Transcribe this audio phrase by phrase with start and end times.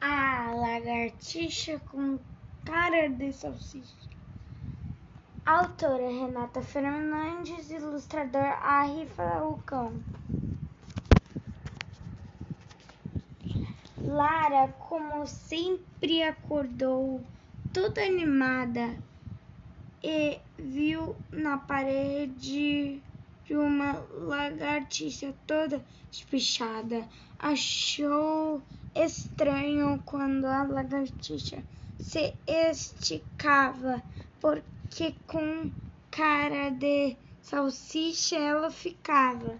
[0.00, 2.18] A lagartixa com
[2.64, 4.08] cara de salsicha.
[5.44, 9.92] Autora Renata Fernandes, ilustrador Ari Falcão.
[14.00, 17.20] Lara, como sempre, acordou
[17.72, 18.96] toda animada
[20.02, 23.02] e viu na parede
[23.50, 27.08] uma lagartixa toda espichada.
[27.38, 28.62] Achou
[29.04, 31.62] estranho quando a lagartixa
[31.98, 34.02] se esticava,
[34.40, 35.70] porque com
[36.10, 39.56] cara de salsicha ela ficava.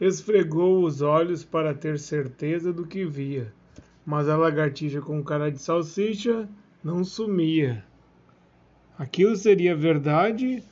[0.00, 3.52] Esfregou os olhos para ter certeza do que via,
[4.04, 6.48] mas a lagartixa com cara de salsicha
[6.82, 7.84] não sumia.
[8.98, 10.62] Aquilo seria verdade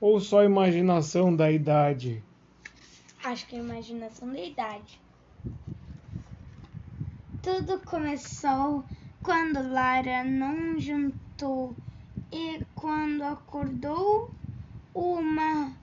[0.00, 2.22] ou só imaginação da idade?
[3.22, 5.00] Acho que é imaginação da idade.
[7.42, 8.84] Tudo começou
[9.22, 11.74] quando Lara não jantou
[12.32, 14.30] e quando acordou
[14.94, 15.74] uma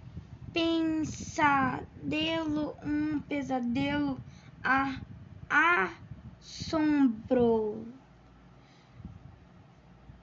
[0.53, 1.85] pensadelo,
[2.83, 4.19] um pesadelo
[4.63, 4.99] a
[6.39, 7.85] assombrou.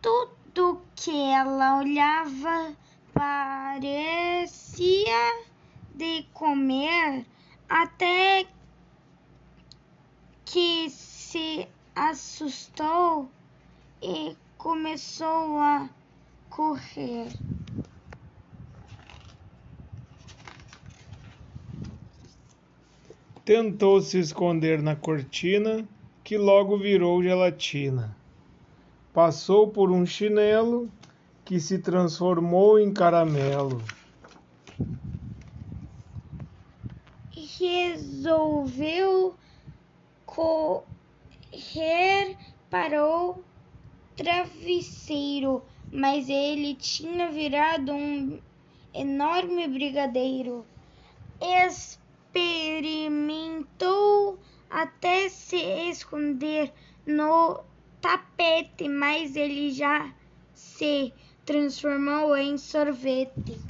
[0.03, 2.75] Tudo que ela olhava
[3.15, 4.51] parecia
[5.95, 7.25] de comer
[7.69, 8.45] até
[10.45, 13.31] que se assustou
[14.03, 15.89] e começou a
[16.51, 17.29] correr.
[23.45, 25.87] Tentou se esconder na cortina,
[26.23, 28.17] que logo virou gelatina.
[29.13, 30.91] Passou por um chinelo,
[31.45, 33.83] que se transformou em caramelo.
[37.59, 39.35] Resolveu
[40.25, 40.87] correr
[42.71, 43.45] para o
[44.17, 48.41] travesseiro, mas ele tinha virado um
[48.95, 50.65] enorme brigadeiro.
[51.41, 54.39] Experimentou
[54.71, 55.57] até se
[55.91, 56.73] esconder
[57.07, 57.63] no
[58.01, 60.13] tapete, mas ele já
[60.53, 61.13] se
[61.45, 63.61] transformou em sorvete.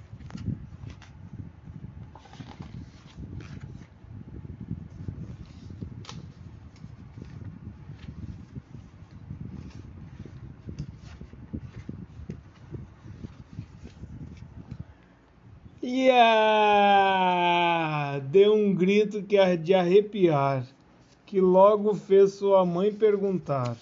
[15.83, 17.11] Yeah!
[18.31, 20.67] Deu um grito que de arrepiar,
[21.27, 23.77] que logo fez sua mãe perguntar: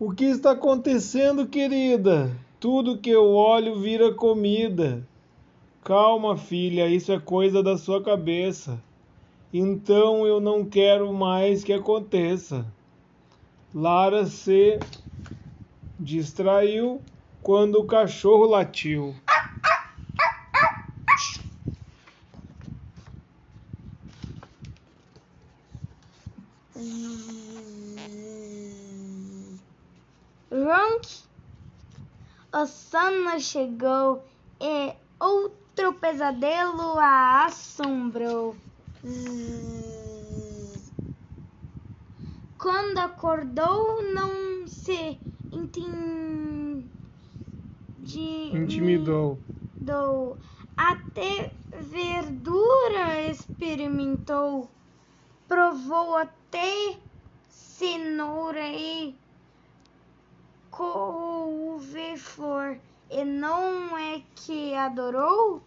[0.00, 2.30] O que está acontecendo, querida?
[2.60, 5.04] Tudo que eu olho vira comida.
[5.82, 8.80] Calma, filha, isso é coisa da sua cabeça.
[9.52, 12.64] Então eu não quero mais que aconteça.
[13.74, 14.78] Lara se
[15.98, 17.02] distraiu
[17.42, 19.16] quando o cachorro latiu.
[30.68, 31.06] Ronk,
[32.52, 34.22] o sono chegou
[34.60, 38.54] e outro pesadelo a assombrou.
[42.58, 45.18] Quando acordou, não se
[45.50, 46.86] entendi
[48.52, 49.40] Intimidou.
[49.80, 50.36] do
[50.76, 54.68] até verdura experimentou,
[55.48, 56.98] provou até
[57.48, 59.16] cenoura e
[60.78, 62.78] couve-flor,
[63.10, 65.60] e não é que adorou?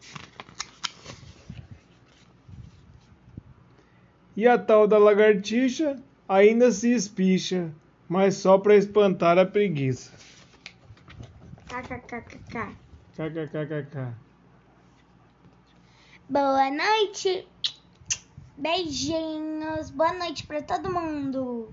[4.38, 7.70] E a tal da lagartixa ainda se espicha,
[8.08, 10.14] mas só para espantar a preguiça.
[11.68, 12.78] KKKKK.
[13.14, 14.16] KKKKK.
[16.30, 17.46] Boa noite.
[18.58, 19.90] Beijinhos.
[19.90, 21.70] Boa noite para todo mundo.